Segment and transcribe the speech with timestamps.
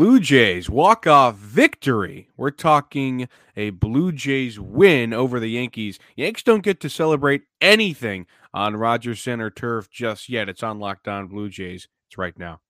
[0.00, 2.30] Blue Jays walk-off victory.
[2.34, 5.98] We're talking a Blue Jays win over the Yankees.
[6.16, 8.24] Yanks don't get to celebrate anything
[8.54, 10.48] on Rogers Center turf just yet.
[10.48, 11.86] It's on Locked On Blue Jays.
[12.08, 12.60] It's right now.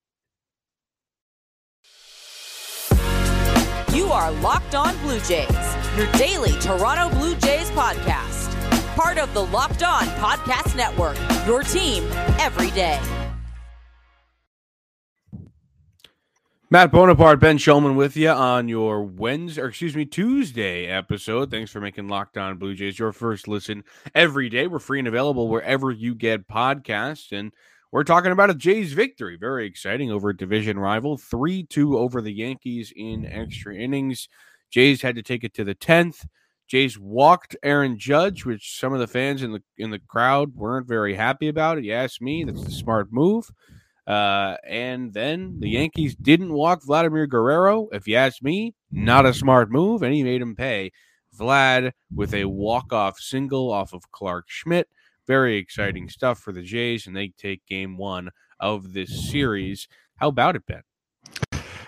[3.94, 8.52] You are Locked On Blue Jays, your daily Toronto Blue Jays podcast.
[8.96, 11.16] Part of the Locked On Podcast Network,
[11.46, 12.02] your team
[12.40, 12.98] every day.
[16.72, 21.50] Matt Bonaparte, Ben Shulman with you on your Wednesday, or excuse me, Tuesday episode.
[21.50, 23.82] Thanks for making Locked On Blue Jays your first listen
[24.14, 24.68] every day.
[24.68, 27.36] We're free and available wherever you get podcasts.
[27.36, 27.52] And
[27.90, 29.36] we're talking about a Jays victory.
[29.36, 31.16] Very exciting over a division rival.
[31.16, 34.28] 3 2 over the Yankees in extra innings.
[34.70, 36.24] Jays had to take it to the 10th.
[36.68, 40.86] Jays walked Aaron Judge, which some of the fans in the in the crowd weren't
[40.86, 41.82] very happy about.
[41.82, 43.50] You ask me, that's the smart move.
[44.10, 47.86] Uh, and then the Yankees didn't walk Vladimir Guerrero.
[47.92, 50.90] If you ask me, not a smart move, and he made him pay.
[51.38, 54.88] Vlad with a walk-off single off of Clarke Schmidt.
[55.28, 59.86] Very exciting stuff for the Jays, and they take game one of this series.
[60.16, 60.82] How about it, Ben?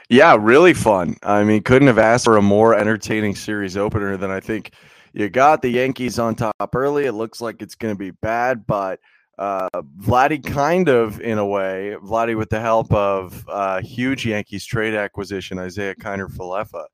[0.09, 1.17] Yeah, really fun.
[1.25, 4.75] I mean, couldn't have asked for a more entertaining series opener than I think
[5.13, 7.07] you got the Yankees on top early.
[7.07, 9.01] It looks like it's going to be bad, but–
[9.43, 14.65] uh, Vladdy kind of in a way, Vladdy with the help of uh, huge Yankees
[14.65, 16.85] trade acquisition, Isiah Kiner Falefa,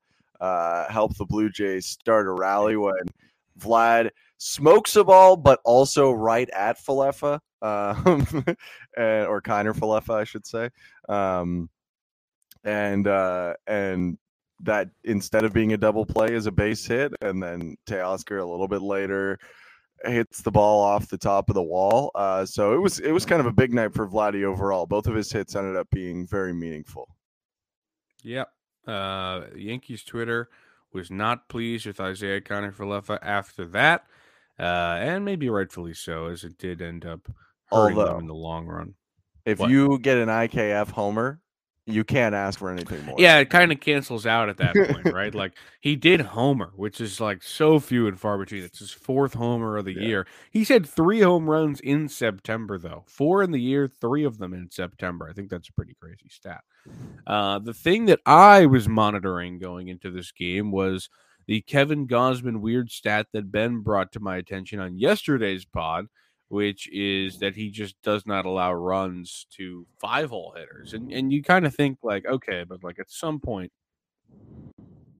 [0.41, 2.95] uh, helped the Blue Jays start a rally when
[3.59, 8.25] Vlad smokes a ball, but also right at Falefa, um,
[8.97, 10.71] and, or Kiner Falefa, I should say.
[11.07, 11.69] Um,
[12.63, 14.17] and uh, and
[14.61, 18.49] that instead of being a double play is a base hit, and then Teoscar a
[18.49, 19.37] little bit later
[20.05, 22.11] hits the ball off the top of the wall.
[22.15, 24.85] Uh, so it was it was kind of a big night for Vladdy overall.
[24.85, 27.09] Both of his hits ended up being very meaningful.
[28.23, 28.49] Yep.
[28.87, 30.49] Uh, Yankees Twitter
[30.93, 34.05] was not pleased with Isiah Kiner-Falefa after that,
[34.57, 37.27] uh, and maybe rightfully so, as it did end up
[37.71, 38.95] hurting Although, them in the long run.
[39.45, 39.69] If what?
[39.69, 41.39] you get an IKF homer,
[41.91, 43.15] you can't ask for anything more.
[43.17, 45.33] Yeah, it kind of cancels out at that point, right?
[45.33, 48.63] Like he did homer, which is like so few and far between.
[48.63, 50.07] It's his fourth homer of the yeah.
[50.07, 50.27] year.
[50.51, 53.03] He had three home runs in September, though.
[53.07, 55.27] Four in the year, three of them in September.
[55.29, 56.61] I think that's a pretty crazy stat.
[57.27, 61.09] Uh, the thing that I was monitoring going into this game was
[61.47, 66.05] the Kevin Gausman weird stat that Ben brought to my attention on yesterday's pod
[66.49, 70.93] which is that he just does not allow runs to five hole hitters.
[70.93, 73.71] And and you kind of think like, okay, but like at some point,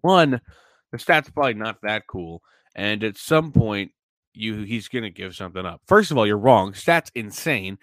[0.02, 0.42] one,
[0.92, 2.42] the stat's probably not that cool.
[2.76, 3.92] And at some point,
[4.34, 5.82] you he's gonna give something up.
[5.88, 6.74] First of all, you're wrong.
[6.74, 7.78] Stat's insane.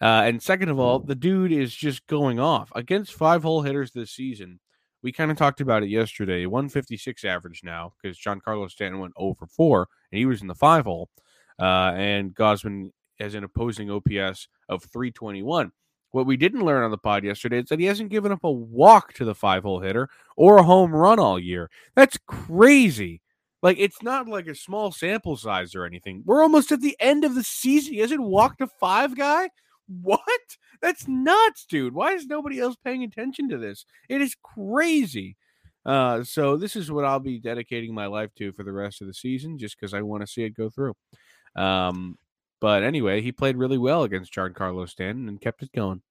[0.00, 3.92] Uh, and second of all, the dude is just going off against five hole hitters
[3.92, 4.58] this season.
[5.02, 6.46] We kind of talked about it yesterday.
[6.46, 10.84] 156 average now because Giancarlo Stanton went over 4 and he was in the five
[10.84, 11.08] hole
[11.60, 15.72] uh, and Gausman has an opposing OPS of 321.
[16.10, 18.50] What we didn't learn on the pod yesterday is that he hasn't given up a
[18.50, 21.70] walk to the five hole hitter or a home run all year.
[21.94, 23.22] That's crazy.
[23.62, 26.22] Like, it's not like a small sample size or anything.
[26.26, 27.94] We're almost at the end of the season.
[27.94, 29.50] He hasn't walked a five guy?
[30.00, 30.20] What?
[30.80, 31.94] That's nuts, dude.
[31.94, 33.86] Why is nobody else paying attention to this?
[34.08, 35.36] It is crazy.
[35.86, 39.06] Uh, so this is what I'll be dedicating my life to for the rest of
[39.06, 40.94] the season, just because I want to see it go through.
[41.56, 42.16] Um,
[42.60, 46.02] but anyway, he played really well against Giancarlo Stanton and kept it going.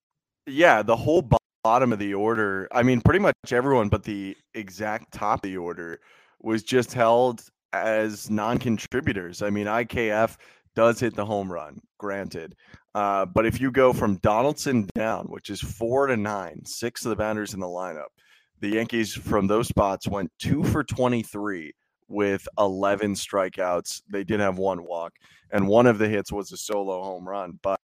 [0.48, 1.28] Yeah, the whole
[1.64, 5.58] bottom of the order, I mean, pretty much everyone but the exact top of the
[5.58, 6.00] order
[6.42, 7.44] was just held
[7.74, 9.42] as non contributors.
[9.42, 10.38] I mean, IKF
[10.76, 12.56] does hit the home run, granted.
[12.94, 17.10] Uh, but if you go from Donaldson down, which is four to nine, six of
[17.10, 18.12] the batters in the lineup,
[18.60, 21.74] the Yankees from those spots went two for 23
[22.12, 24.02] with 11 strikeouts.
[24.10, 25.14] They did have one walk,
[25.52, 27.60] and one of the hits was a solo home run.
[27.62, 27.80] But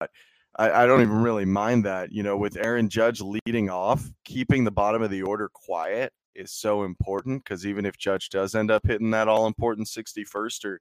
[0.58, 2.12] I, I, don't even really mind that.
[2.12, 6.52] You know, with Aaron Judge leading off, keeping the bottom of the order quiet is
[6.52, 10.80] so important because even if Judge does end up hitting that all important 61st or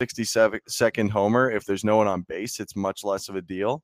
[0.00, 3.82] 62nd homer, if there's no one on base, it's much less of a deal.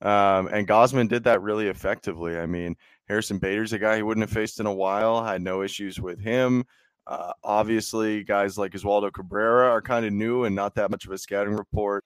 [0.00, 2.38] Um, and Gausman did that really effectively.
[2.38, 2.76] I mean,
[3.08, 6.20] Harrison Bader's a guy he wouldn't have faced in a while, had no issues with
[6.20, 6.64] him.
[7.08, 11.12] Uh, obviously, guys like Oswaldo Cabrera are kind of new and not that much of
[11.12, 12.04] a scouting report.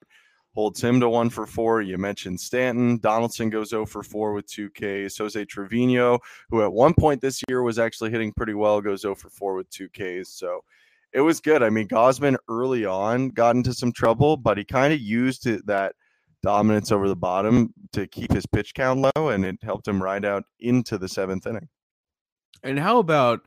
[0.55, 1.81] Holds him to one for four.
[1.81, 2.99] You mentioned Stanton.
[2.99, 5.17] Donaldson goes 0 for 4 with two Ks.
[5.17, 6.19] Jose Trevino,
[6.49, 9.55] who at one point this year was actually hitting pretty well, goes 0 for 4
[9.55, 10.29] with two Ks.
[10.29, 10.61] So
[11.11, 11.63] it was good.
[11.63, 15.95] I mean, Gausman early on got into some trouble, but he kind of used that
[16.43, 20.23] dominance over the bottom to keep his pitch count low, and it helped him ride
[20.23, 21.67] out into the seventh inning.
[22.63, 23.41] And how about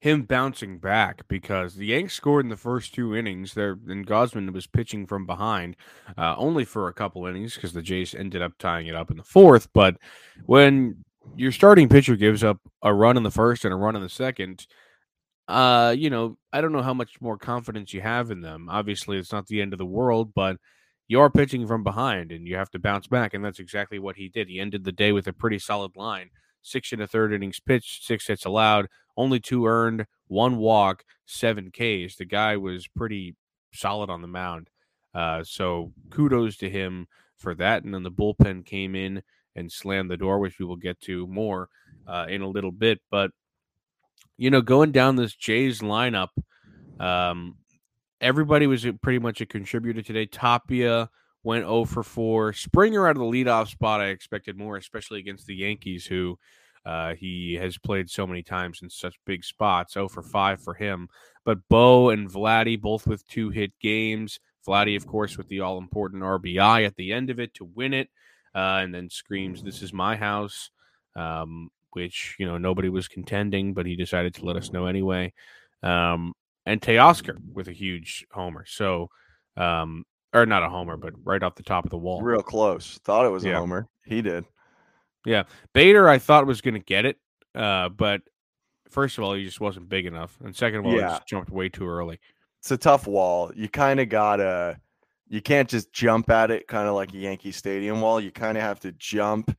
[0.00, 4.52] him bouncing back because the Yanks scored in the first two innings there and Gausman
[4.52, 5.76] was pitching from behind
[6.16, 9.16] uh, only for a couple innings because the Jays ended up tying it up in
[9.16, 9.68] the fourth.
[9.72, 9.96] But
[10.46, 11.04] when
[11.36, 14.08] your starting pitcher gives up a run in the first and a run in the
[14.08, 14.66] second
[15.48, 18.68] uh you know I don't know how much more confidence you have in them.
[18.70, 20.58] Obviously it's not the end of the world but
[21.08, 24.16] you are pitching from behind and you have to bounce back and that's exactly what
[24.16, 24.48] he did.
[24.48, 26.30] He ended the day with a pretty solid line
[26.62, 28.88] six and a third innings pitched six hits allowed
[29.18, 32.16] only two earned, one walk, seven Ks.
[32.16, 33.34] The guy was pretty
[33.74, 34.70] solid on the mound.
[35.12, 37.82] Uh, so kudos to him for that.
[37.82, 39.22] And then the bullpen came in
[39.56, 41.68] and slammed the door, which we will get to more
[42.06, 43.00] uh, in a little bit.
[43.10, 43.32] But
[44.36, 46.28] you know, going down this Jays lineup,
[47.00, 47.56] um,
[48.20, 50.26] everybody was pretty much a contributor today.
[50.26, 51.10] Tapia
[51.42, 52.52] went 0 for 4.
[52.52, 56.38] Springer out of the leadoff spot, I expected more, especially against the Yankees, who
[56.84, 59.96] uh, he has played so many times in such big spots.
[59.96, 61.08] Oh for five for him.
[61.44, 64.38] But Bo and Vladdy both with two hit games.
[64.66, 67.94] Vladdy, of course, with the all important RBI at the end of it to win
[67.94, 68.08] it,
[68.54, 70.70] uh, and then screams, "This is my house,"
[71.16, 75.32] um, which you know nobody was contending, but he decided to let us know anyway.
[75.82, 76.34] Um,
[76.66, 78.64] and Teoscar with a huge homer.
[78.66, 79.08] So,
[79.56, 82.22] um, or not a homer, but right off the top of the wall.
[82.22, 82.98] Real close.
[83.04, 83.52] Thought it was yeah.
[83.52, 83.88] a homer.
[84.04, 84.44] He did.
[85.24, 85.44] Yeah,
[85.74, 87.18] Bader, I thought was going to get it,
[87.54, 88.22] uh, but
[88.88, 91.08] first of all, he just wasn't big enough, and second of all, yeah.
[91.08, 92.18] he just jumped way too early.
[92.60, 93.52] It's a tough wall.
[93.54, 94.80] You kind of gotta.
[95.30, 98.18] You can't just jump at it, kind of like a Yankee Stadium wall.
[98.18, 99.54] You kind of have to jump,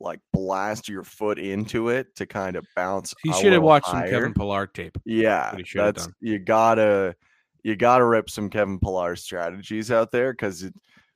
[0.00, 3.14] like blast your foot into it to kind of bounce.
[3.22, 4.06] He should have watched higher.
[4.06, 4.98] some Kevin Pillar tape.
[5.04, 7.14] Yeah, that's you gotta
[7.62, 10.70] you gotta rip some Kevin Pillar strategies out there because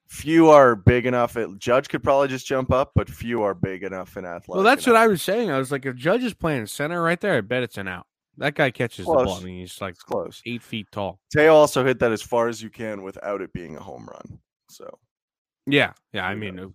[0.09, 1.37] few are big enough.
[1.37, 4.49] It, Judge could probably just jump up, but few are big enough in athletic.
[4.49, 4.95] Well, that's enough.
[4.95, 5.51] what I was saying.
[5.51, 8.07] I was like, if Judge is playing center right there, I bet it's an out.
[8.39, 9.21] That guy catches close.
[9.21, 9.41] the ball.
[9.41, 11.21] I mean, he's like it's close, eight feet tall.
[11.33, 14.39] Teo also hit that as far as you can without it being a home run.
[14.69, 14.99] So,
[15.67, 16.27] yeah, yeah.
[16.27, 16.75] I mean,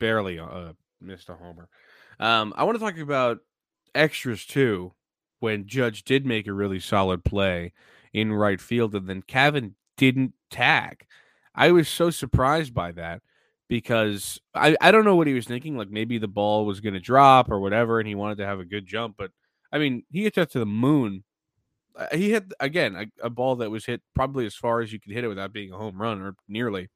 [0.00, 1.68] barely uh, missed a homer.
[2.18, 3.38] Um, I want to talk about
[3.94, 4.92] extras too.
[5.40, 7.72] When Judge did make a really solid play
[8.12, 11.06] in right field, and then Cavan didn't tag.
[11.54, 13.22] I was so surprised by that
[13.68, 15.76] because I, I don't know what he was thinking.
[15.76, 18.60] Like maybe the ball was going to drop or whatever, and he wanted to have
[18.60, 19.16] a good jump.
[19.16, 19.30] But
[19.72, 21.24] I mean, he hit that to the moon.
[21.96, 24.98] Uh, he hit again a, a, ball that was hit probably as far as you
[25.00, 26.88] could hit it without being a home run or nearly.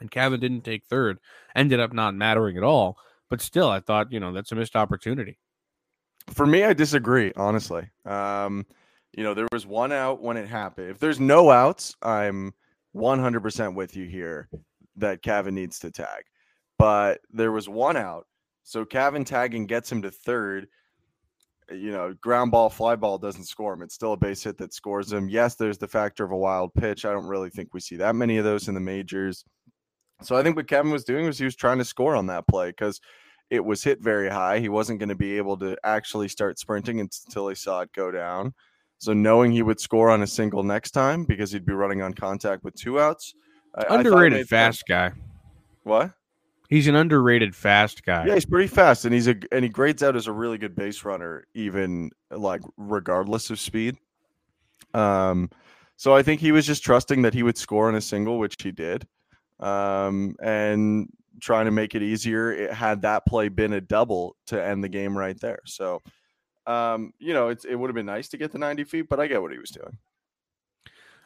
[0.00, 1.18] And Cavan didn't take third,
[1.54, 2.98] ended up not mattering at all.
[3.28, 5.38] But still, I thought you know that's a missed opportunity.
[6.32, 7.88] For me, I disagree honestly.
[8.04, 8.66] Um,
[9.16, 10.90] you know, there was one out when it happened.
[10.90, 12.52] If there's no outs, I'm
[12.94, 14.48] 100% with you here
[14.96, 16.24] that Cavan needs to tag.
[16.78, 18.26] But there was one out.
[18.62, 20.68] So Cavan tagging gets him to third.
[21.70, 23.82] You know, ground ball, fly ball doesn't score him.
[23.82, 25.30] It's still a base hit that scores him.
[25.30, 27.04] Yes, there's the factor of a wild pitch.
[27.04, 29.44] I don't really think we see that many of those in the majors.
[30.22, 32.46] So I think what Kevin was doing was he was trying to score on that
[32.46, 33.00] play because
[33.48, 34.58] it was hit very high.
[34.58, 38.10] He wasn't going to be able to actually start sprinting until he saw it go
[38.10, 38.52] down.
[38.98, 42.14] So knowing he would score on a single next time because he'd be running on
[42.14, 43.34] contact with two outs.
[43.88, 45.12] Underrated I fast guy.
[45.82, 46.12] What?
[46.68, 48.26] He's an underrated fast guy.
[48.26, 50.74] Yeah, he's pretty fast, and he's a and he grades out as a really good
[50.74, 53.96] base runner, even like regardless of speed.
[54.92, 55.50] Um,
[55.96, 58.56] so I think he was just trusting that he would score on a single, which
[58.60, 59.06] he did,
[59.60, 61.08] um, and
[61.40, 62.50] trying to make it easier.
[62.50, 65.60] It had that play been a double to end the game right there.
[65.66, 66.02] So
[66.66, 69.20] um, you know, it's, it would have been nice to get the 90 feet, but
[69.20, 69.96] I get what he was doing.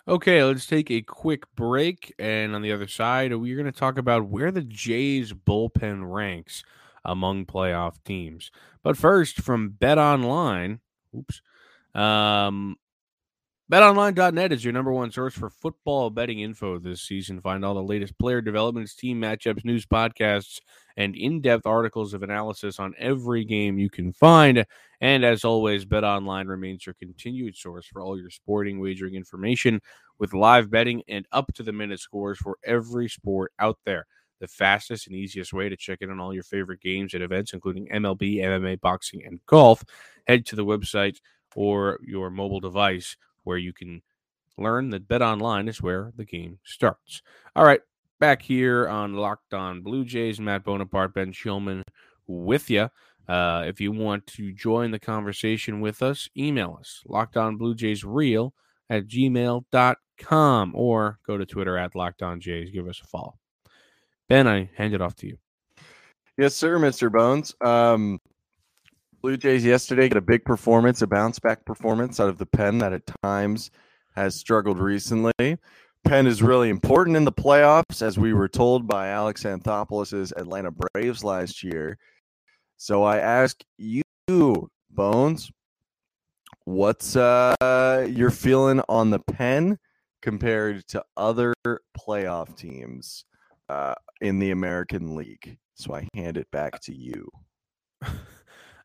[0.09, 2.15] Okay, let's take a quick break.
[2.19, 6.65] And on the other side, we're going to talk about where the Jays bullpen ranks
[7.05, 8.51] among playoff teams.
[8.83, 10.81] But first, from Bet Online,
[11.17, 11.43] oops,
[11.95, 12.77] um,
[13.71, 17.41] BetOnline.net is your number one source for football betting info this season.
[17.41, 20.59] Find all the latest player developments, team matchups, news podcasts,
[20.97, 24.67] and in depth articles of analysis on every game you can find.
[25.01, 29.81] And as always, BetOnline remains your continued source for all your sporting wagering information
[30.19, 34.05] with live betting and up to the minute scores for every sport out there.
[34.41, 37.53] The fastest and easiest way to check in on all your favorite games and events,
[37.53, 39.85] including MLB, MMA, boxing, and golf.
[40.27, 41.19] Head to the website
[41.55, 43.17] or your mobile device
[43.51, 44.01] where you can
[44.57, 47.21] learn that Bet Online is where the game starts.
[47.57, 47.81] All right,
[48.21, 51.83] back here on Locked On Blue Jays, Matt Bonaparte, Ben Shulman
[52.29, 52.89] with you.
[53.29, 57.75] Uh, if you want to join the conversation with us, email us, Locked On Blue
[57.75, 58.55] Jays Real
[58.89, 62.71] at gmail.com or go to Twitter at Locked On Jays.
[62.71, 63.35] Give us a follow.
[64.29, 65.39] Ben, I hand it off to you.
[66.39, 67.11] Yes, sir, Mr.
[67.11, 67.53] Bones.
[67.61, 68.21] Um,
[69.23, 72.79] Blue Jays yesterday get a big performance, a bounce back performance out of the pen
[72.79, 73.71] that at times
[74.17, 75.59] has struggled recently.
[76.05, 80.71] Pen is really important in the playoffs, as we were told by Alex Anthopoulos' Atlanta
[80.71, 81.99] Braves last year.
[82.79, 84.03] So I ask you,
[84.89, 85.51] Bones,
[86.65, 89.79] what's uh your feeling on the pen
[90.23, 91.53] compared to other
[91.99, 93.27] playoff teams
[93.69, 95.59] uh, in the American League?
[95.75, 97.29] So I hand it back to you.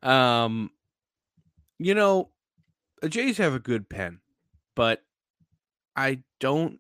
[0.04, 0.70] um,
[1.80, 2.30] you know,
[3.02, 4.20] the Jays have a good pen,
[4.76, 5.04] but
[5.96, 6.80] I don't.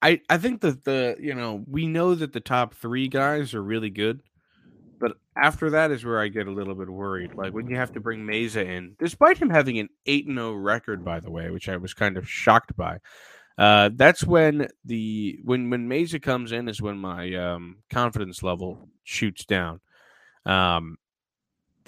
[0.00, 3.62] I I think that the you know we know that the top three guys are
[3.62, 4.22] really good,
[5.00, 7.34] but after that is where I get a little bit worried.
[7.34, 10.52] Like when you have to bring Mayza in, despite him having an eight and zero
[10.52, 12.98] record, by the way, which I was kind of shocked by.
[13.58, 18.88] Uh, that's when the when when Mayza comes in is when my um, confidence level
[19.02, 19.80] shoots down.
[20.46, 20.96] Um,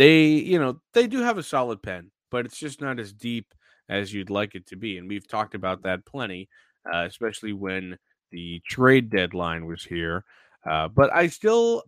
[0.01, 3.55] they you know they do have a solid pen, but it's just not as deep
[3.91, 6.49] as you'd like it to be, and we've talked about that plenty,
[6.93, 7.99] uh, especially when
[8.33, 10.25] the trade deadline was here.
[10.69, 11.83] Uh, but I still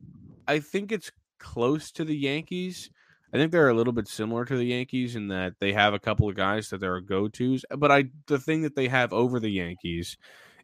[0.46, 2.90] I think it's close to the Yankees.
[3.32, 5.98] I think they're a little bit similar to the Yankees in that they have a
[5.98, 7.64] couple of guys that they're go tos.
[7.78, 10.18] But I the thing that they have over the Yankees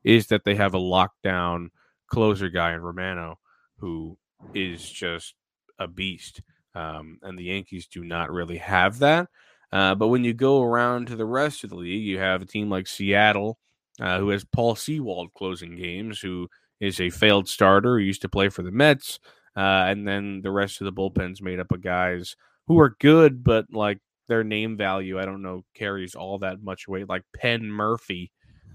[0.05, 1.69] is that they have a lockdown
[2.09, 3.39] closer guy in Romano
[3.79, 4.19] who
[4.55, 5.35] is just
[5.79, 6.43] a beast.
[6.79, 9.29] Um, and the Yankees do not really have that.
[9.73, 12.47] Uh, but when you go around to the rest of the league, you have a
[12.47, 13.59] team like Seattle,
[14.01, 16.49] uh, who has Paul Sewald closing games, who
[16.81, 19.19] is a failed starter who used to play for the Mets.
[19.57, 22.37] Uh, and then the rest of the bullpen's made up of guys
[22.69, 26.87] who are good, but like their name value, I don't know, carries all that much
[26.87, 28.31] weight, like Penn Murfee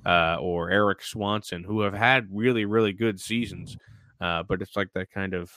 [0.05, 3.77] uh, or Erik Swanson, who have had really, really good seasons.
[4.19, 5.51] Uh, but it's like that kind of,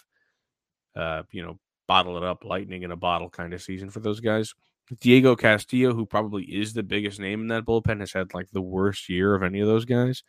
[0.94, 4.20] uh, you know, bottle it up, lightning in a bottle kind of season for those
[4.20, 4.54] guys.
[5.00, 8.62] Diego Castillo, who probably is the biggest name in that bullpen, has had like the
[8.62, 10.22] worst year of any of those guys.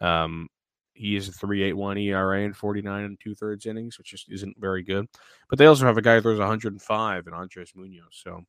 [0.00, 0.48] Um,
[0.94, 4.82] he is a 3.81 ERA in 49 and two thirds innings, which just isn't very
[4.82, 5.06] good.
[5.50, 8.42] But they also have a guy who throws 105 and Andres Munoz, so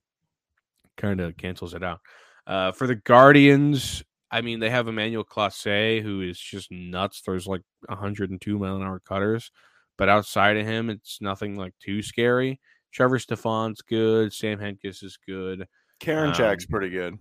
[0.95, 2.01] kind of cancels it out.
[2.45, 7.47] Uh, for the Guardians, I mean, they have Emmanuel Clase, who is just nuts, throws
[7.47, 9.51] like 102 mile an hour cutters.
[9.97, 12.59] But outside of him, it's nothing like too scary.
[12.91, 14.33] Trevor Stephan's good.
[14.33, 15.67] Sam Hentges is good.
[16.01, 17.17] Karinchak's um, pretty good.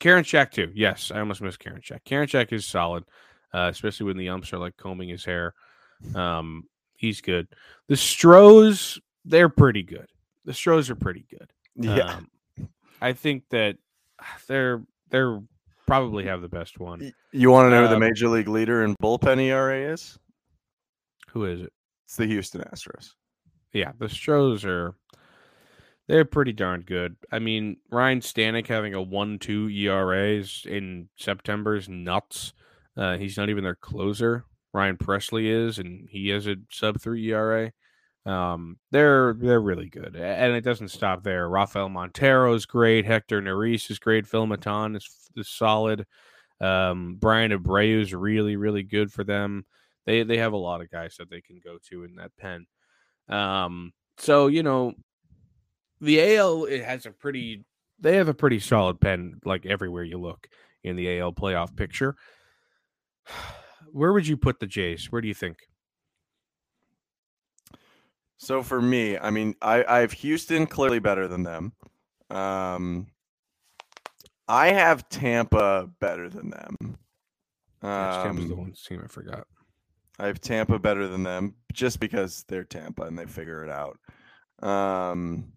[0.00, 0.72] Karinchak too.
[0.74, 2.04] Yes, I almost missed Karinchak.
[2.04, 3.04] Karen Check is solid
[3.54, 5.54] uh, especially when the umps are like combing his hair.
[6.14, 6.64] Um,
[6.96, 7.48] he's good.
[7.88, 10.06] The Stros, they're pretty good.
[10.44, 11.52] The Stros are pretty good.
[11.76, 12.28] Yeah, um,
[13.00, 13.76] I think that
[14.48, 15.40] they're they're
[15.86, 17.12] probably have the best one.
[17.32, 20.18] You want to know um, who the major league leader in bullpen ERA is?
[21.30, 21.72] Who is it?
[22.12, 23.14] It's the Houston Astros.
[23.72, 24.94] Yeah, the Stros are
[26.08, 27.16] they're pretty darn good.
[27.30, 32.52] I mean, Ryan Stanek having a one-two ERA in September is nuts.
[32.98, 34.44] Uh, he's not even their closer.
[34.74, 37.72] Ryan Presley is, and he has a sub three ERA.
[38.26, 41.48] Um, they're they're really good, and it doesn't stop there.
[41.48, 43.06] Rafael Montero is great.
[43.06, 44.26] Hector Neris is great.
[44.26, 46.04] Phil Maton is, is solid.
[46.60, 49.64] Um, Bryan Abreu is really really good for them.
[50.06, 52.66] They they have a lot of guys that they can go to in that pen.
[53.28, 54.94] Um, so you know,
[56.00, 57.64] the AL it has a pretty
[58.00, 60.48] they have a pretty solid pen like everywhere you look
[60.82, 62.16] in the AL playoff picture.
[63.92, 65.12] Where would you put the Jays?
[65.12, 65.58] Where do you think?
[68.38, 71.74] So for me, I mean, I, I have Houston clearly better than them.
[72.30, 73.06] Um,
[74.48, 76.76] I have Tampa better than them.
[77.82, 79.46] Um, Tampa's the um, one team I forgot.
[80.18, 83.98] I have Tampa better than them just because they're Tampa and they figure it out.
[84.62, 85.52] Um,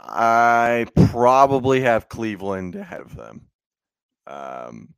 [0.00, 3.48] I probably have Cleveland ahead of them.
[4.26, 4.94] Um,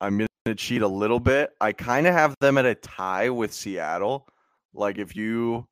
[0.00, 1.50] I'm going to cheat a little bit.
[1.60, 4.26] I kind of have them at a tie with Seattle.
[4.74, 5.66] Like if you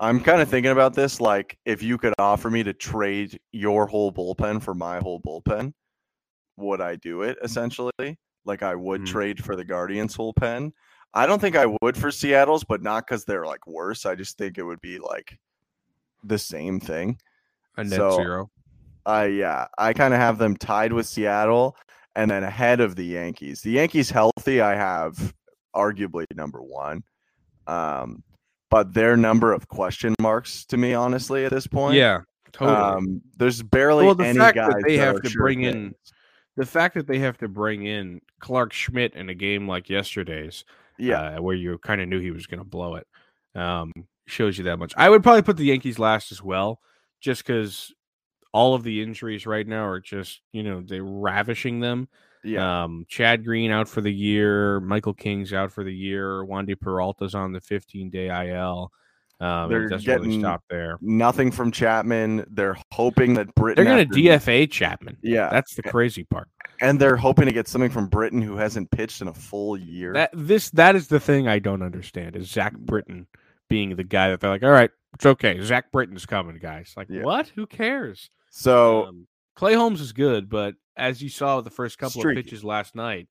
[0.00, 3.86] I'm kind of thinking about this like if you could offer me to trade your
[3.86, 5.72] whole bullpen for my whole bullpen,
[6.56, 8.18] would I do it essentially?
[8.46, 9.12] Like I would mm-hmm.
[9.12, 10.72] trade for the Guardians whole pen.
[11.12, 14.06] I don't think I would for Seattle's, but not because they're like worse.
[14.06, 15.38] I just think it would be like
[16.22, 17.18] the same thing.
[17.76, 18.50] A net so, zero.
[19.06, 21.76] Uh, yeah, I kind of have them tied with Seattle
[22.14, 23.62] and then ahead of the Yankees.
[23.62, 25.34] The Yankees healthy, I have
[25.74, 27.02] arguably number one.
[27.66, 28.22] Um,
[28.70, 31.96] but their number of question marks to me, honestly, at this point.
[31.96, 32.20] Yeah,
[32.52, 32.76] totally.
[32.76, 35.62] Um, there's barely well, the any fact guys that they that have to sure bring
[35.62, 35.74] things.
[35.74, 35.94] in
[36.56, 40.64] the fact that they have to bring in Clarke Schmidt in a game like yesterday's,
[41.00, 43.06] yeah, uh, where you kind of knew he was going to blow it,
[43.54, 43.92] um,
[44.26, 44.92] shows you that much.
[44.96, 46.80] I would probably put the Yankees last as well,
[47.20, 47.92] just because
[48.52, 52.08] all of the injuries right now are just you know they're ravishing them.
[52.42, 52.84] Yeah.
[52.84, 54.80] Um, Chad Green out for the year.
[54.80, 56.44] Michael King's out for the year.
[56.44, 58.92] Wandy Peralta's on the 15 day IL.
[59.40, 60.98] Um, They're really getting- stop there.
[61.00, 62.44] Nothing from Chapman.
[62.50, 63.84] They're hoping that Britton.
[63.84, 65.16] They're going to DFA Chapman.
[65.22, 65.48] Yeah.
[65.50, 66.48] That's the crazy part.
[66.82, 70.12] and they're hoping to get something from Britton who hasn't pitched in a full year.
[70.14, 73.26] That this that is the thing I don't understand is Zach Britton
[73.68, 75.60] being the guy that they're like, all right, it's okay.
[75.62, 76.92] Zach Britton's coming, guys.
[76.96, 77.22] Like, Yeah.
[77.22, 77.48] what?
[77.54, 78.30] Who cares?
[78.50, 82.40] so Um, Clay Holmes is good, but as you saw with the first couple Streaky.
[82.40, 83.28] of pitches last night,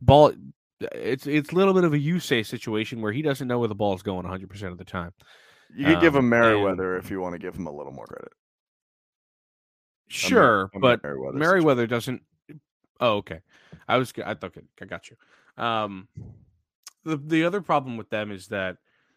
[0.00, 0.32] ball
[0.80, 3.68] it's it's a little bit of a you say situation where he doesn't know where
[3.68, 5.12] the ball is going 100 percent of the time.
[5.74, 7.92] you could give um, him and- Merriweather if you want to give him a little
[7.92, 8.32] more credit.
[10.08, 12.22] Sure, a but Merriweather Merriweather doesn't.
[13.00, 13.40] Oh, okay.
[13.88, 14.12] I was.
[14.24, 14.44] I thought.
[14.56, 15.16] okay, I got you.
[15.62, 16.08] Um,
[17.04, 18.76] the the other problem with them is that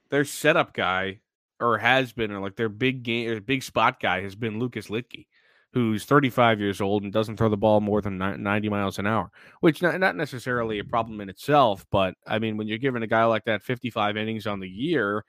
[0.10, 1.20] their setup guy
[1.60, 4.88] or has been or like their big game or big spot guy has been Lucas
[4.88, 5.28] Luetge,
[5.74, 9.30] who's 35 years old and doesn't throw the ball more than 90 miles an hour,
[9.60, 13.08] which not, not necessarily a problem in itself, but I mean when you're giving a
[13.08, 15.24] guy like that 55 innings on the year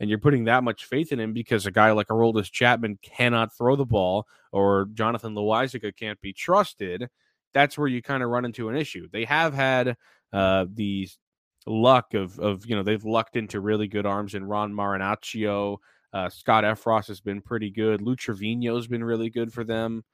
[0.00, 3.56] and you're putting that much faith in him because a guy like Aroldis Chapman cannot
[3.56, 7.08] throw the ball or Jonathan Loaisiga can't be trusted,
[7.52, 9.08] that's where you kind of run into an issue.
[9.12, 9.96] They have had
[10.32, 11.18] uh, these
[11.66, 15.78] luck of of you know they've lucked into really good arms in Ron Marinaccio.
[16.14, 18.00] Uh, Scott Effross has been pretty good.
[18.00, 20.04] Lou Trivino's been really good for them,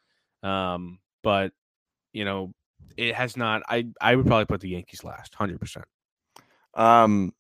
[0.43, 1.53] um, but
[2.15, 2.55] you know
[2.97, 3.63] it has not.
[3.69, 5.85] I I would probably put the Yankees last, hundred percent.
[6.75, 7.35] Um,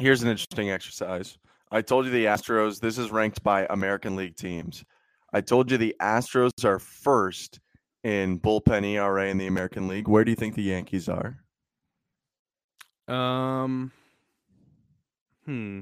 [0.00, 1.38] here's an interesting exercise.
[1.70, 2.80] I told you the Astros.
[2.80, 4.84] This is ranked by American League teams.
[5.32, 7.60] I told you the Astros are first
[8.02, 10.08] in bullpen ERA in the American League.
[10.08, 11.38] Where do you think the Yankees are?
[13.08, 13.92] Um,
[15.44, 15.80] hmm,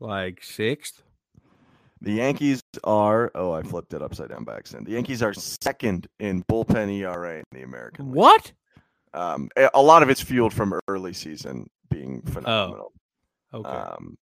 [0.00, 1.02] like sixth.
[2.02, 3.30] The Yankees are.
[3.34, 4.86] Oh, I flipped it upside down by accident.
[4.86, 8.16] The Yankees are second in bullpen ERA in the American League.
[8.16, 8.52] What?
[9.14, 12.92] Um, a lot of it's fueled from early season being phenomenal.
[13.52, 13.58] Oh.
[13.60, 14.18] Okay, Um,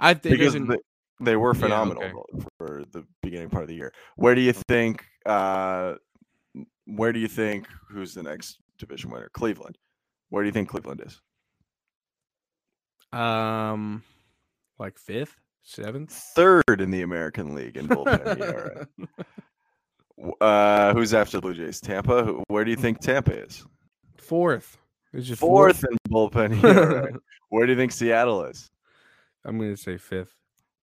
[0.00, 0.76] I think because they,
[1.20, 2.46] they were Yeah, phenomenal okay.
[2.58, 3.92] for the beginning part of the year.
[4.16, 5.04] Where do you think?
[5.24, 5.94] Uh,
[6.86, 7.68] where do you think?
[7.90, 9.30] Who's the next division winner?
[9.34, 9.78] Cleveland.
[10.30, 11.20] Where do you think Cleveland is?
[13.18, 14.02] Um,
[14.78, 16.10] like fifth, seventh.
[16.12, 18.88] Third in the American League in bullpen ERA.
[20.40, 21.80] Uh, who's after the Blue Jays?
[21.80, 22.24] Tampa.
[22.46, 23.66] Where do you think Tampa is?
[24.16, 24.78] Fourth.
[25.12, 27.12] Is it Fourth in bullpen ERA.
[27.48, 28.70] Where do you think Seattle is?
[29.44, 30.32] I'm gonna say fifth.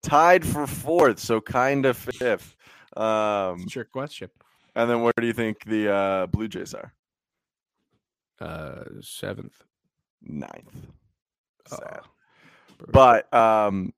[0.03, 2.57] Tied for fourth, so kind of fifth.
[2.97, 4.29] Um, It's trick question.
[4.75, 6.93] and then where do you think the uh, Blue Jays are?
[8.39, 9.63] Uh, seventh.
[10.21, 10.87] Ninth.
[11.67, 12.01] Sad.
[12.03, 12.07] Oh,
[12.91, 13.93] But um,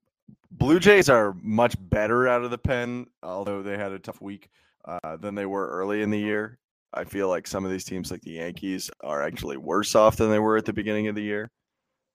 [0.51, 4.49] Blue Jays are much better out of the pen, although they had a tough week
[4.85, 6.59] uh, than they were early in the year.
[6.93, 10.29] I feel like some of these teams, like the Yankees, are actually worse off than
[10.29, 11.49] they were at the beginning of the year.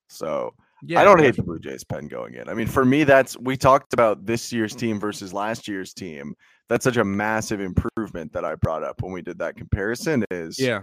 [0.09, 2.49] So yeah, I don't hate the Blue Jays pen going in.
[2.49, 6.35] I mean, for me, that's we talked about this year's team versus last year's team.
[6.69, 10.25] That's such a massive improvement that I brought up when we did that comparison.
[10.31, 10.83] Is Yeah,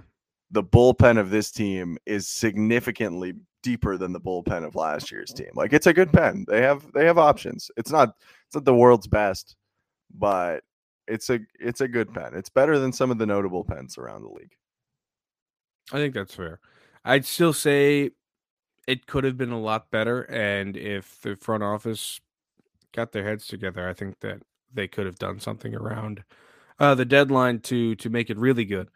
[0.55, 5.49] the bullpen of this team is significantly deeper than the bullpen of last year's team.
[5.53, 6.45] Like it's a good pen.
[6.47, 7.69] They have they have options.
[7.75, 8.15] It's not
[8.47, 9.57] it's not the world's best,
[10.17, 10.63] but
[11.07, 12.31] it's a it's a good pen.
[12.33, 14.55] It's better than some of the notable pens around the league.
[15.91, 16.61] I think that's fair.
[17.03, 18.11] I'd still say
[18.87, 22.21] it could have been a lot better, and if the front office
[22.93, 24.41] got their heads together, I think that
[24.73, 26.23] they could have done something around
[26.79, 28.87] uh, the deadline to to make it really good.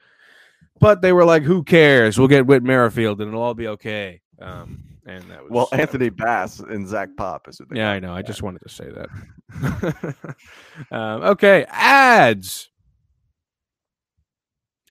[0.79, 2.17] But they were like, "Who cares?
[2.17, 5.79] We'll get Whit Merrifield, and it'll all be okay." Um, and that was Well, was-
[5.79, 7.91] Anthony Bass and Zach Pop is they Yeah.
[7.91, 8.13] I know.
[8.13, 10.15] I just wanted to say that.
[10.91, 12.69] um, okay, ads.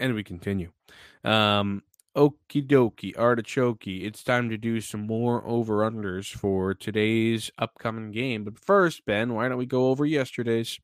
[0.01, 0.71] And we continue.
[1.25, 1.83] Um,
[2.17, 3.87] okie dokie, artichoke.
[3.87, 8.45] It's time to do some more over unders for today's upcoming game.
[8.45, 10.79] But first, Ben, why don't we go over yesterday's?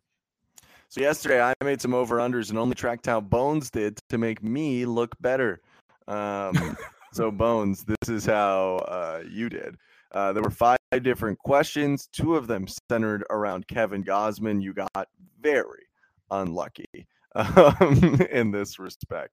[0.95, 4.45] So yesterday I made some over unders and only tracked how Bones did to make
[4.45, 5.61] me look better.
[6.07, 6.77] Um,
[7.13, 9.75] so Bones, this is how uh, you did.
[10.13, 12.09] Uh, there were five different questions.
[12.13, 14.63] Two of them centered around Kevin Gausman.
[14.63, 15.09] You got
[15.41, 15.83] very
[16.31, 19.33] unlucky um, in this respect.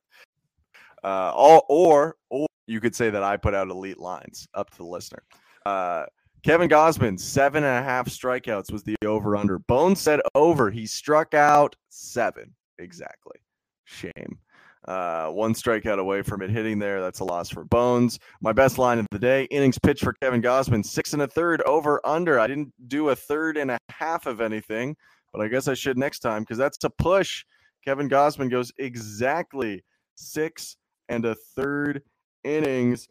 [1.04, 4.78] Uh, all, or or you could say that I put out elite lines up to
[4.78, 5.22] the listener.
[5.64, 6.06] Uh,
[6.44, 9.60] Kevin Gausman, seven and a half strikeouts was the over under.
[9.60, 10.72] Bones said over.
[10.72, 12.54] He struck out seven.
[12.80, 13.38] Exactly.
[13.86, 14.40] Shame.
[14.88, 17.00] Uh, one strikeout away from it hitting there.
[17.00, 18.18] That's a loss for Bones.
[18.42, 21.62] My best line of the day innings pitch for Kevin Gausman, six and a third
[21.62, 22.40] over under.
[22.40, 24.96] I didn't do a third and a half of anything,
[25.32, 27.46] but I guess I should next time because that's a push.
[27.86, 29.84] Kevin Gausman goes exactly
[30.16, 30.78] six
[31.10, 32.02] and a third
[32.44, 33.08] innings.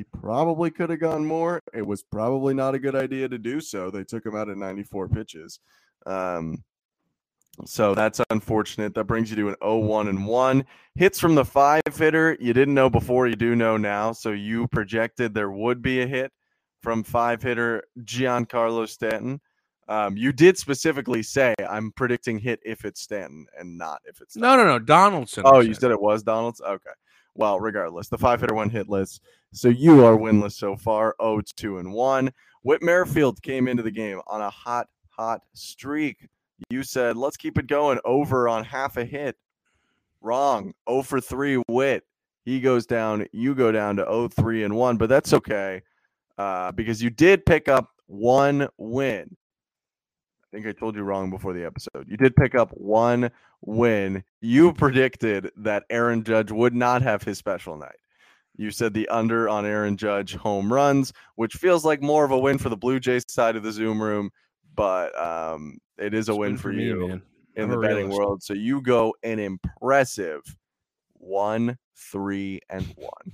[0.00, 1.60] He probably could have gone more.
[1.74, 3.90] It was probably not a good idea to do so.
[3.90, 5.60] They took him out at 94 pitches.
[6.06, 6.64] Um,
[7.66, 8.94] so that's unfortunate.
[8.94, 10.64] That brings you to an 0-1 and 1.
[10.94, 12.34] Hits from the five hitter.
[12.40, 14.12] You didn't know before, you do know now.
[14.12, 16.32] So you projected there would be a hit
[16.80, 19.38] from five hitter Giancarlo Stanton.
[19.86, 24.34] Um, you did specifically say I'm predicting hit if it's Stanton and not if it's
[24.34, 24.78] no, no, no.
[24.78, 25.42] Donaldson.
[25.44, 26.64] Oh, you said it was Donaldson?
[26.64, 26.90] Okay.
[27.34, 29.20] Well, regardless, the five hitter one hitless.
[29.52, 31.14] So you are winless so far.
[31.20, 32.32] 0 2 and 1.
[32.62, 36.28] Whit Merrifield came into the game on a hot, hot streak.
[36.68, 39.36] You said, let's keep it going over on half a hit.
[40.20, 40.74] Wrong.
[40.88, 42.04] 0 for 3 Whit.
[42.44, 43.26] He goes down.
[43.32, 45.82] You go down to 0 3 and 1, but that's okay
[46.40, 49.36] uh, because you did pick up one win.
[50.52, 52.08] I think I told you wrong before the episode.
[52.08, 54.24] You did pick up one win.
[54.40, 57.96] You predicted that Aaron Judge would not have his special night.
[58.56, 62.38] You said the under on Aaron Judge home runs, which feels like more of a
[62.38, 64.30] win for the Blue Jays side of the Zoom room,
[64.74, 67.22] but um, it is a win, for, me, you man.
[67.54, 68.18] in I'm the betting realist.
[68.18, 68.42] world.
[68.42, 70.42] So you go an impressive
[71.14, 73.32] one, three, and one.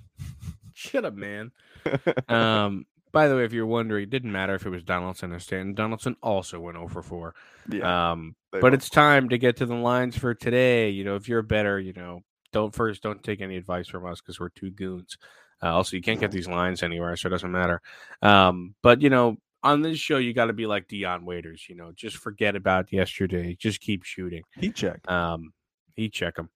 [0.75, 1.51] Shut up, man.
[2.29, 2.85] um,
[3.17, 5.73] by the way, if you're wondering, it didn't matter if it was Donaldson or Stanton.
[5.73, 7.35] Donaldson also went 0 for 4.
[7.73, 10.91] Yeah, Um, but it's time to get to the lines for today.
[10.91, 14.21] You know, if you're better, you know, don't first don't take any advice from us
[14.21, 15.17] because we're two goons.
[15.63, 17.81] Uh, also, you can't get these lines anywhere, so it doesn't matter.
[18.21, 21.65] Um, but you know, on this show, you got to be like Dion Waiters.
[21.71, 23.57] You know, just forget about yesterday.
[23.59, 24.43] Just keep shooting.
[24.61, 25.11] He check.
[25.11, 25.55] Um,
[25.95, 26.51] he check him.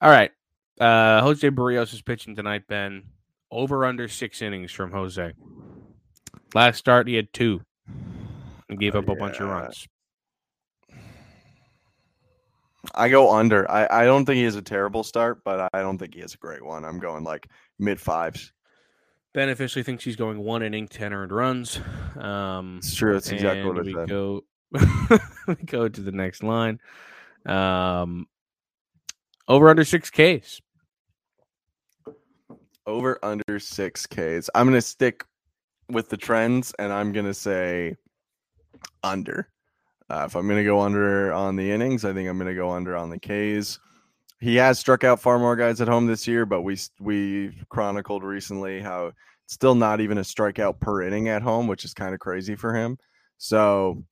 [0.00, 0.30] All right.
[0.80, 2.68] Uh, Jose Berrios is pitching tonight.
[2.68, 3.02] Ben
[3.50, 5.32] over under six innings from Jose.
[6.56, 7.60] Last start, he had two
[8.70, 9.86] and gave Oh, up a bunch of runs.
[12.94, 13.70] I go under.
[13.70, 16.32] I, I don't think he has a terrible start, but I don't think he has
[16.32, 16.86] a great one.
[16.86, 18.54] I'm going like mid fives.
[19.34, 21.78] Ben officially thinks he's going one inning, ten earned runs.
[22.18, 23.12] Um, It's true.
[23.12, 24.08] That's exactly and what I we said.
[24.08, 24.44] go.
[25.48, 26.80] we go to the next line.
[27.44, 28.26] Um,
[29.46, 30.62] over under six Ks.
[32.86, 34.48] Over under six Ks.
[34.54, 35.22] I'm gonna stick
[35.90, 37.96] with the trends, and I'm gonna say
[39.02, 39.48] under.
[40.08, 42.96] Uh, if I'm gonna go under on the innings, I think I'm gonna go under
[42.96, 43.78] on the Ks.
[44.38, 48.22] He has struck out far more guys at home this year, but we we chronicled
[48.22, 49.12] recently how
[49.44, 52.56] it's still not even a strikeout per inning at home, which is kind of crazy
[52.56, 52.98] for him.
[53.38, 54.04] So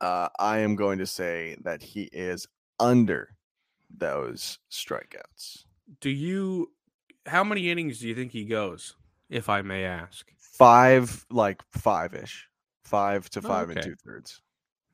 [0.00, 2.46] uh, I am going to say that he is
[2.78, 3.36] under
[3.96, 5.64] those strikeouts.
[6.00, 6.70] Do you?
[7.26, 8.96] How many innings do you think he goes?
[9.28, 10.30] If I may ask.
[10.56, 12.48] Five, like five ish,
[12.84, 14.40] five to Oh, five and two thirds.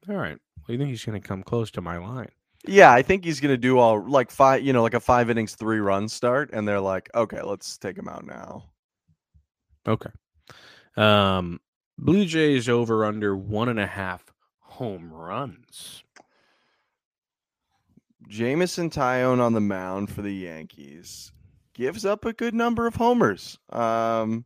[0.09, 0.39] All right.
[0.59, 2.31] Well, you think he's going to come close to my line?
[2.67, 5.57] Yeah, I think he's gonna do all like five, you know, like a five innings,
[5.57, 8.71] three run start, and they're like, okay, let's take him out now.
[9.87, 10.11] Okay.
[10.97, 11.59] Um,
[11.99, 14.25] Blue Jays over under one and a half
[14.61, 16.05] home runs.
[18.29, 21.33] Jameson Taillon on the mound for the Yankees
[21.75, 23.59] gives up a good number of homers.
[23.71, 24.45] Um,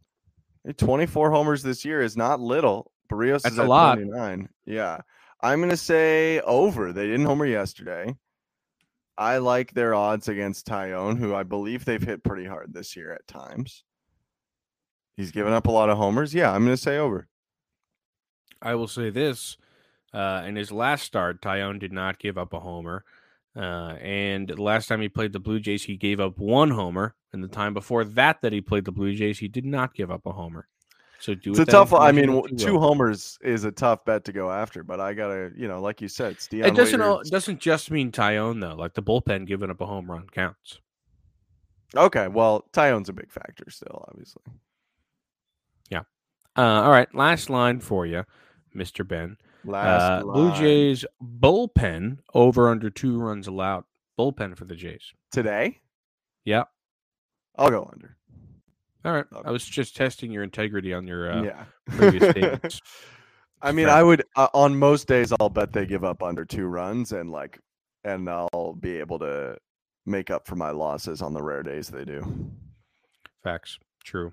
[0.73, 2.91] 24 homers this year is not little.
[3.11, 3.95] Berrios That's is a at lot.
[3.97, 4.49] 29.
[4.65, 4.99] Yeah,
[5.41, 6.93] I'm gonna say over.
[6.93, 8.17] They didn't homer yesterday.
[9.19, 13.13] I like their odds against Taillon, who I believe they've hit pretty hard this year
[13.13, 13.85] at times.
[15.17, 16.35] He's given up a lot of homers.
[16.35, 17.29] Yeah, I'm gonna say over.
[18.61, 19.57] I will say this:
[20.13, 23.05] uh, in his last start, Taillon did not give up a homer,
[23.57, 27.15] uh, and the last time he played the Blue Jays, he gave up one homer.
[27.33, 30.11] And the time before that, that he played the Blue Jays, he did not give
[30.11, 30.69] up a homer.
[31.19, 31.93] So do It's a tough.
[31.93, 32.81] I mean, two will.
[32.81, 36.09] homers is a tough bet to go after, but I gotta, you know, like you
[36.09, 38.75] said, It doesn't all, doesn't just mean Taillon though.
[38.75, 40.79] Like the bullpen giving up a home run counts.
[41.95, 44.43] Okay, well, Taillon's a big factor still, obviously.
[45.91, 46.03] Yeah.
[46.57, 48.25] Uh, all right, last line for you,
[48.75, 49.39] Mister Ben.
[49.67, 50.53] Last Uh, Blue.
[50.55, 53.85] Jays bullpen over under two runs allowed.
[54.19, 55.13] Bullpen for the Jays.
[55.31, 55.81] today.
[56.45, 56.65] Yeah.
[57.59, 58.17] I'll go under.
[59.05, 59.27] All right.
[59.33, 59.49] Okay.
[59.49, 61.65] I was just testing your integrity on your uh, yeah.
[61.89, 62.81] previous statements.
[63.63, 63.89] I mean.
[63.89, 67.31] I would uh, on most days I'll bet they give up under two runs, and
[67.31, 67.59] like,
[68.05, 69.57] and I'll be able to
[70.07, 72.51] make up for my losses on the rare days they do.
[73.43, 73.79] Facts.
[74.05, 74.33] True.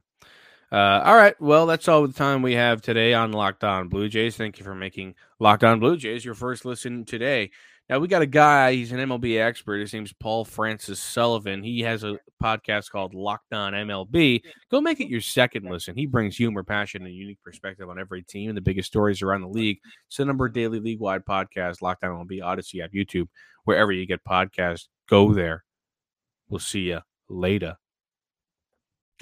[0.73, 1.39] Uh, all right.
[1.39, 4.35] Well, that's all the time we have today on Locked On Blue Jays.
[4.35, 7.51] Thank you for making Locked On Blue Jays your first listen today.
[7.89, 8.73] Now we got a guy.
[8.73, 9.81] He's an MLB expert.
[9.81, 11.61] His name's Paul Francis Sullivan.
[11.61, 14.41] He has a podcast called Locked On MLB.
[14.71, 15.95] Go make it your second listen.
[15.95, 19.41] He brings humor, passion, and unique perspective on every team and the biggest stories around
[19.41, 19.77] the league.
[20.07, 21.83] It's the number daily league wide podcast.
[21.83, 23.27] Locked On MLB, Odyssey app, YouTube,
[23.65, 24.87] wherever you get podcasts.
[25.07, 25.65] Go there.
[26.49, 27.75] We'll see you later.